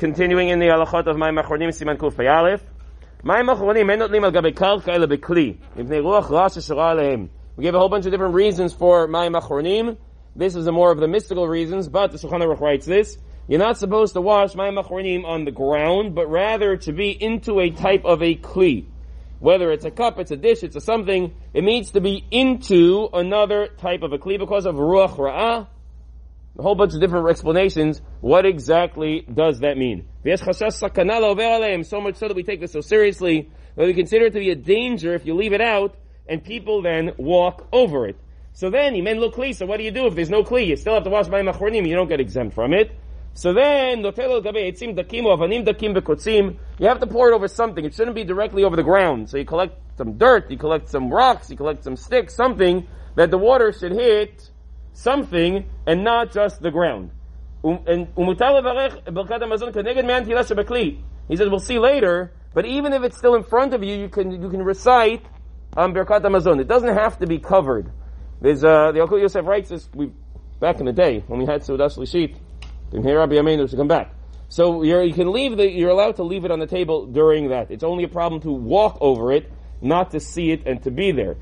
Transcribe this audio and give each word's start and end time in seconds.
continuing 0.00 0.48
in 0.48 0.58
the 0.58 0.64
halachot 0.64 1.06
of 1.08 1.18
my 1.18 1.30
Achronim, 1.30 1.68
Siman 1.68 1.98
Kuf 1.98 2.16
Pei 2.16 2.24
Alef. 2.24 2.62
Mayim 3.22 3.54
Achronim, 3.54 3.92
en 3.92 3.98
notlim 3.98 4.24
al 4.24 4.32
gabe 4.32 4.54
karka 4.54 4.94
ele 4.94 5.06
bekli. 5.06 5.58
Mipnei 5.76 6.00
ruach 6.02 6.30
ra 6.30 6.48
sheshara 6.48 6.96
alehem. 6.96 7.28
We 7.54 7.64
gave 7.64 7.74
a 7.74 7.78
whole 7.78 7.90
bunch 7.90 8.06
of 8.06 8.10
different 8.10 8.32
reasons 8.32 8.72
for 8.72 9.06
my 9.06 9.28
Achronim. 9.28 9.98
This 10.34 10.56
is 10.56 10.66
more 10.70 10.90
of 10.90 11.00
the 11.00 11.06
mystical 11.06 11.46
reasons, 11.46 11.86
but 11.90 12.12
the 12.12 12.16
Shulchan 12.16 12.40
Aruch 12.40 12.60
writes 12.60 12.86
this. 12.86 13.18
You're 13.46 13.58
not 13.58 13.76
supposed 13.76 14.14
to 14.14 14.22
wash 14.22 14.54
my 14.54 14.70
Achronim 14.70 15.26
on 15.26 15.44
the 15.44 15.50
ground, 15.50 16.14
but 16.14 16.28
rather 16.28 16.78
to 16.78 16.92
be 16.94 17.10
into 17.10 17.60
a 17.60 17.68
type 17.68 18.06
of 18.06 18.22
a 18.22 18.34
kli. 18.36 18.86
Whether 19.38 19.70
it's 19.70 19.84
a 19.84 19.90
cup, 19.90 20.18
it's 20.18 20.30
a 20.30 20.36
dish, 20.36 20.62
it's 20.62 20.76
a 20.76 20.80
something, 20.80 21.34
it 21.52 21.62
needs 21.62 21.90
to 21.90 22.00
be 22.00 22.24
into 22.30 23.10
another 23.12 23.68
type 23.68 24.02
of 24.02 24.14
a 24.14 24.18
kli 24.18 24.38
because 24.38 24.64
of 24.64 24.76
ruach 24.76 25.16
ra'ah, 25.16 25.66
a 26.60 26.62
whole 26.62 26.74
bunch 26.74 26.92
of 26.92 27.00
different 27.00 27.26
explanations. 27.30 28.02
What 28.20 28.44
exactly 28.44 29.26
does 29.32 29.60
that 29.60 29.78
mean? 29.78 30.04
So 30.24 32.00
much 32.02 32.16
so 32.16 32.28
that 32.28 32.36
we 32.36 32.42
take 32.42 32.60
this 32.60 32.72
so 32.72 32.82
seriously 32.82 33.50
that 33.76 33.86
we 33.86 33.94
consider 33.94 34.26
it 34.26 34.34
to 34.34 34.40
be 34.40 34.50
a 34.50 34.54
danger 34.54 35.14
if 35.14 35.24
you 35.24 35.34
leave 35.34 35.54
it 35.54 35.62
out 35.62 35.96
and 36.28 36.44
people 36.44 36.82
then 36.82 37.12
walk 37.16 37.66
over 37.72 38.06
it. 38.06 38.16
So 38.52 38.68
then, 38.68 38.94
you 38.94 39.02
men 39.02 39.20
look 39.20 39.36
kli, 39.36 39.54
so 39.54 39.64
what 39.64 39.78
do 39.78 39.84
you 39.84 39.90
do 39.90 40.06
if 40.06 40.14
there's 40.14 40.28
no 40.28 40.42
kli? 40.42 40.66
You 40.66 40.76
still 40.76 40.92
have 40.92 41.04
to 41.04 41.10
wash 41.10 41.28
by 41.28 41.40
machronim, 41.40 41.88
you 41.88 41.96
don't 41.96 42.08
get 42.08 42.20
exempt 42.20 42.54
from 42.54 42.74
it. 42.74 42.92
So 43.32 43.54
then, 43.54 44.00
you 44.00 44.04
have 44.04 44.14
to 47.00 47.06
pour 47.06 47.30
it 47.30 47.34
over 47.34 47.48
something. 47.48 47.84
It 47.86 47.94
shouldn't 47.94 48.16
be 48.16 48.24
directly 48.24 48.64
over 48.64 48.76
the 48.76 48.82
ground. 48.82 49.30
So 49.30 49.38
you 49.38 49.46
collect 49.46 49.78
some 49.96 50.18
dirt, 50.18 50.50
you 50.50 50.58
collect 50.58 50.90
some 50.90 51.08
rocks, 51.10 51.48
you 51.48 51.56
collect 51.56 51.84
some 51.84 51.96
sticks, 51.96 52.34
something 52.34 52.86
that 53.14 53.30
the 53.30 53.38
water 53.38 53.72
should 53.72 53.92
hit 53.92 54.50
something 54.92 55.68
and 55.86 56.04
not 56.04 56.32
just 56.32 56.60
the 56.60 56.70
ground. 56.70 57.10
Um, 57.62 57.80
and 57.86 58.08
He 61.28 61.36
says, 61.36 61.48
we'll 61.48 61.58
see 61.60 61.78
later, 61.78 62.32
but 62.54 62.66
even 62.66 62.92
if 62.92 63.02
it's 63.02 63.16
still 63.16 63.34
in 63.34 63.44
front 63.44 63.74
of 63.74 63.84
you, 63.84 63.96
you 63.96 64.08
can, 64.08 64.42
you 64.42 64.50
can 64.50 64.62
recite 64.62 65.24
um, 65.76 65.94
Birkat 65.94 66.22
Hamazon. 66.22 66.60
It 66.60 66.68
doesn't 66.68 66.94
have 66.94 67.18
to 67.18 67.26
be 67.26 67.38
covered. 67.38 67.92
There's, 68.40 68.64
uh, 68.64 68.92
the 68.92 69.00
Yalkut 69.00 69.20
Yosef 69.20 69.46
writes 69.46 69.68
this, 69.68 69.88
we, 69.94 70.10
back 70.58 70.80
in 70.80 70.86
the 70.86 70.92
day, 70.92 71.22
when 71.26 71.38
we 71.38 71.46
had 71.46 71.60
Seudah 71.60 71.94
Shlishit, 71.94 72.36
didn't 72.90 73.06
hear 73.06 73.18
Rabbi 73.18 73.34
Yameinu 73.34 73.68
to 73.70 73.76
come 73.76 73.88
back. 73.88 74.12
So 74.48 74.82
you 74.82 75.12
can 75.14 75.30
leave 75.30 75.56
the, 75.56 75.70
you're 75.70 75.90
allowed 75.90 76.16
to 76.16 76.24
leave 76.24 76.44
it 76.44 76.50
on 76.50 76.58
the 76.58 76.66
table 76.66 77.06
during 77.06 77.50
that. 77.50 77.70
It's 77.70 77.84
only 77.84 78.02
a 78.02 78.08
problem 78.08 78.40
to 78.42 78.50
walk 78.50 78.98
over 79.00 79.30
it, 79.30 79.52
not 79.80 80.10
to 80.10 80.18
see 80.18 80.50
it 80.50 80.66
and 80.66 80.82
to 80.82 80.90
be 80.90 81.12
there. 81.12 81.36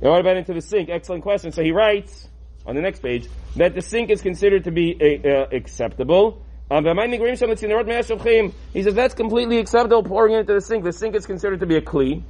What 0.00 0.18
about 0.18 0.36
into 0.36 0.54
the 0.54 0.60
sink? 0.60 0.88
Excellent 0.88 1.22
question. 1.22 1.52
So 1.52 1.62
he 1.62 1.70
writes, 1.70 2.28
on 2.66 2.74
the 2.74 2.80
next 2.80 3.00
page, 3.00 3.28
that 3.56 3.74
the 3.74 3.82
sink 3.82 4.10
is 4.10 4.22
considered 4.22 4.64
to 4.64 4.70
be 4.70 4.96
uh, 5.24 5.46
acceptable. 5.52 6.42
Um, 6.70 6.84
he 6.84 8.82
says 8.82 8.94
that's 8.94 9.14
completely 9.14 9.58
acceptable 9.58 10.04
pouring 10.04 10.34
it 10.34 10.40
into 10.40 10.54
the 10.54 10.60
sink. 10.60 10.84
The 10.84 10.92
sink 10.92 11.16
is 11.16 11.26
considered 11.26 11.60
to 11.60 11.66
be 11.66 11.76
a 11.76 11.80
kli. 11.80 12.22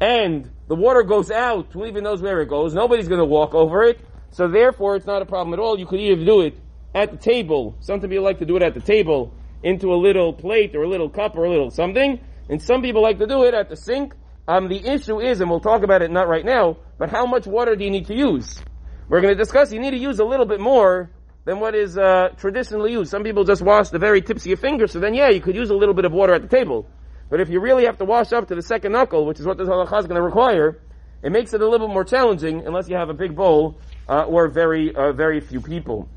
And 0.00 0.50
the 0.68 0.74
water 0.74 1.02
goes 1.02 1.30
out, 1.30 1.72
who 1.72 1.86
even 1.86 2.04
knows 2.04 2.20
where 2.20 2.40
it 2.40 2.48
goes? 2.48 2.74
Nobody's 2.74 3.08
going 3.08 3.20
to 3.20 3.24
walk 3.24 3.54
over 3.54 3.82
it. 3.84 3.98
So 4.30 4.46
therefore, 4.46 4.96
it's 4.96 5.06
not 5.06 5.22
a 5.22 5.26
problem 5.26 5.54
at 5.54 5.58
all. 5.58 5.78
You 5.78 5.86
could 5.86 6.00
either 6.00 6.22
do 6.24 6.42
it 6.42 6.58
at 6.94 7.10
the 7.10 7.16
table. 7.16 7.76
Some 7.80 8.00
people 8.00 8.22
like 8.22 8.38
to 8.40 8.46
do 8.46 8.56
it 8.56 8.62
at 8.62 8.74
the 8.74 8.80
table 8.80 9.32
into 9.62 9.92
a 9.92 9.96
little 9.96 10.32
plate 10.32 10.76
or 10.76 10.82
a 10.82 10.88
little 10.88 11.08
cup 11.08 11.36
or 11.36 11.44
a 11.44 11.50
little 11.50 11.70
something. 11.70 12.20
And 12.48 12.62
some 12.62 12.82
people 12.82 13.02
like 13.02 13.18
to 13.18 13.26
do 13.26 13.44
it 13.44 13.54
at 13.54 13.68
the 13.70 13.76
sink. 13.76 14.14
Um, 14.46 14.68
the 14.68 14.86
issue 14.86 15.20
is, 15.20 15.40
and 15.40 15.50
we'll 15.50 15.60
talk 15.60 15.82
about 15.82 16.02
it 16.02 16.10
not 16.10 16.28
right 16.28 16.44
now, 16.44 16.76
but 16.98 17.10
how 17.10 17.26
much 17.26 17.46
water 17.46 17.74
do 17.74 17.84
you 17.84 17.90
need 17.90 18.06
to 18.06 18.14
use? 18.14 18.60
We're 19.08 19.22
going 19.22 19.34
to 19.34 19.42
discuss 19.42 19.72
you 19.72 19.80
need 19.80 19.92
to 19.92 19.98
use 19.98 20.18
a 20.18 20.24
little 20.24 20.44
bit 20.44 20.60
more 20.60 21.10
than 21.46 21.60
what 21.60 21.74
is 21.74 21.96
uh, 21.96 22.28
traditionally 22.36 22.92
used. 22.92 23.10
Some 23.10 23.22
people 23.24 23.44
just 23.44 23.62
wash 23.62 23.88
the 23.88 23.98
very 23.98 24.20
tips 24.20 24.42
of 24.42 24.48
your 24.48 24.58
fingers, 24.58 24.92
so 24.92 25.00
then 25.00 25.14
yeah, 25.14 25.30
you 25.30 25.40
could 25.40 25.56
use 25.56 25.70
a 25.70 25.74
little 25.74 25.94
bit 25.94 26.04
of 26.04 26.12
water 26.12 26.34
at 26.34 26.42
the 26.42 26.48
table. 26.48 26.86
But 27.30 27.40
if 27.40 27.48
you 27.48 27.60
really 27.60 27.86
have 27.86 27.96
to 27.98 28.04
wash 28.04 28.32
up 28.32 28.48
to 28.48 28.54
the 28.54 28.62
second 28.62 28.92
knuckle, 28.92 29.24
which 29.24 29.40
is 29.40 29.46
what 29.46 29.56
this 29.56 29.66
halacha 29.66 30.00
is 30.00 30.06
going 30.06 30.16
to 30.16 30.22
require, 30.22 30.82
it 31.22 31.32
makes 31.32 31.54
it 31.54 31.62
a 31.62 31.68
little 31.68 31.86
bit 31.86 31.92
more 31.92 32.04
challenging 32.04 32.66
unless 32.66 32.88
you 32.88 32.96
have 32.96 33.08
a 33.08 33.14
big 33.14 33.34
bowl 33.34 33.78
uh, 34.08 34.24
or 34.24 34.48
very 34.48 34.94
uh, 34.94 35.12
very 35.12 35.40
few 35.40 35.60
people. 35.60 36.08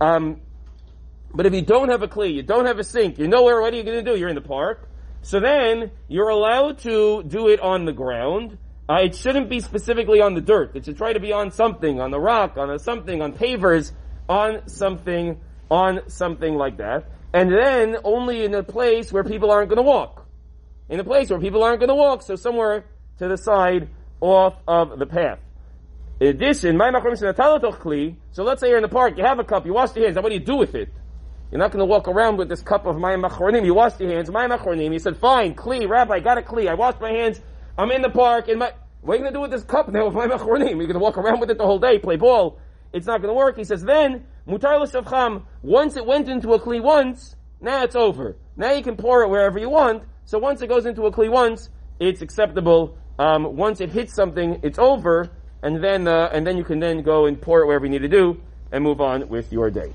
Um, 0.00 0.40
but 1.34 1.44
if 1.46 1.52
you 1.52 1.62
don't 1.62 1.90
have 1.90 2.02
a 2.02 2.08
kli, 2.08 2.32
you 2.32 2.42
don't 2.42 2.66
have 2.66 2.78
a 2.78 2.84
sink, 2.84 3.18
you 3.18 3.28
know 3.28 3.42
where 3.42 3.60
what 3.60 3.74
are 3.74 3.76
you 3.76 3.82
going 3.82 4.02
to 4.02 4.10
do? 4.10 4.18
You're 4.18 4.28
in 4.30 4.34
the 4.34 4.40
park. 4.40 4.88
So 5.22 5.40
then 5.40 5.90
you're 6.08 6.28
allowed 6.28 6.78
to 6.80 7.22
do 7.22 7.48
it 7.48 7.60
on 7.60 7.84
the 7.84 7.92
ground. 7.92 8.58
Uh, 8.88 8.96
it 9.02 9.14
shouldn't 9.14 9.48
be 9.48 9.60
specifically 9.60 10.20
on 10.20 10.34
the 10.34 10.40
dirt. 10.40 10.72
It 10.74 10.84
should 10.84 10.98
try 10.98 11.12
to 11.12 11.20
be 11.20 11.32
on 11.32 11.50
something, 11.50 12.00
on 12.00 12.10
the 12.10 12.20
rock, 12.20 12.56
on 12.58 12.70
a 12.70 12.78
something, 12.78 13.22
on 13.22 13.32
pavers, 13.32 13.92
on 14.28 14.68
something, 14.68 15.40
on 15.70 16.08
something 16.08 16.54
like 16.54 16.76
that. 16.76 17.10
And 17.32 17.50
then 17.50 17.96
only 18.04 18.44
in 18.44 18.54
a 18.54 18.62
place 18.62 19.12
where 19.12 19.24
people 19.24 19.50
aren't 19.50 19.68
going 19.68 19.78
to 19.78 19.82
walk. 19.82 20.26
In 20.88 21.00
a 21.00 21.04
place 21.04 21.30
where 21.30 21.40
people 21.40 21.62
aren't 21.62 21.80
going 21.80 21.88
to 21.88 21.94
walk, 21.94 22.22
so 22.22 22.36
somewhere 22.36 22.84
to 23.18 23.28
the 23.28 23.38
side 23.38 23.88
off 24.20 24.54
of 24.68 24.98
the 24.98 25.06
path. 25.06 25.38
In 26.20 26.28
addition, 26.28 26.78
so 26.78 28.44
let's 28.44 28.60
say 28.60 28.68
you're 28.68 28.76
in 28.76 28.82
the 28.82 28.88
park, 28.88 29.16
you 29.16 29.24
have 29.24 29.38
a 29.38 29.44
cup, 29.44 29.66
you 29.66 29.72
wash 29.72 29.96
your 29.96 30.04
hands, 30.04 30.16
now 30.16 30.22
what 30.22 30.28
do 30.28 30.34
you 30.34 30.44
do 30.44 30.56
with 30.56 30.74
it? 30.74 30.90
You're 31.50 31.58
not 31.58 31.70
going 31.70 31.80
to 31.80 31.86
walk 31.86 32.08
around 32.08 32.36
with 32.36 32.48
this 32.48 32.62
cup 32.62 32.86
of 32.86 32.96
Mayim 32.96 33.28
Achronim. 33.28 33.64
You 33.64 33.74
wash 33.74 33.98
your 34.00 34.10
hands, 34.10 34.28
Mayim 34.28 34.56
Achronim. 34.56 34.92
You 34.92 34.98
said, 34.98 35.16
fine, 35.16 35.54
kli, 35.54 35.88
rabbi, 35.88 36.20
got 36.20 36.38
a 36.38 36.42
kli. 36.42 36.68
I 36.68 36.74
washed 36.74 37.00
my 37.00 37.10
hands. 37.10 37.40
I'm 37.76 37.90
in 37.90 38.02
the 38.02 38.10
park 38.10 38.48
and 38.48 38.60
my, 38.60 38.72
what 39.00 39.14
are 39.14 39.16
you 39.16 39.22
going 39.22 39.32
to 39.32 39.36
do 39.36 39.40
with 39.40 39.50
this 39.50 39.64
cup 39.64 39.88
now 39.88 40.06
with 40.06 40.14
Mayim 40.30 40.30
Achronim? 40.30 40.76
You're 40.76 40.86
going 40.86 40.92
to 40.94 40.98
walk 41.00 41.18
around 41.18 41.40
with 41.40 41.50
it 41.50 41.58
the 41.58 41.66
whole 41.66 41.80
day, 41.80 41.98
play 41.98 42.16
ball. 42.16 42.58
It's 42.92 43.06
not 43.06 43.20
going 43.20 43.30
to 43.30 43.36
work. 43.36 43.56
He 43.56 43.64
says, 43.64 43.82
then, 43.82 44.24
mutar 44.46 44.80
l'shavcham, 44.80 45.42
once 45.62 45.96
it 45.96 46.06
went 46.06 46.28
into 46.28 46.52
a 46.52 46.60
kli 46.60 46.80
once, 46.80 47.34
now 47.60 47.82
it's 47.82 47.96
over. 47.96 48.36
Now 48.56 48.72
you 48.72 48.82
can 48.84 48.96
pour 48.96 49.22
it 49.22 49.28
wherever 49.28 49.58
you 49.58 49.68
want. 49.68 50.04
So 50.24 50.38
once 50.38 50.62
it 50.62 50.68
goes 50.68 50.86
into 50.86 51.06
a 51.06 51.12
kli 51.12 51.28
once, 51.28 51.68
it's 51.98 52.22
acceptable. 52.22 52.96
Um, 53.18 53.56
once 53.56 53.80
it 53.80 53.90
hits 53.90 54.14
something, 54.14 54.60
it's 54.62 54.78
over, 54.78 55.30
and 55.62 55.82
then, 55.82 56.06
uh, 56.06 56.30
and 56.32 56.46
then 56.46 56.56
you 56.56 56.64
can 56.64 56.78
then 56.78 57.02
go 57.02 57.26
and 57.26 57.40
pour 57.40 57.60
it 57.60 57.66
wherever 57.66 57.84
you 57.84 57.90
need 57.90 58.02
to 58.02 58.08
do, 58.08 58.40
and 58.70 58.84
move 58.84 59.00
on 59.00 59.28
with 59.28 59.52
your 59.52 59.70
day. 59.70 59.92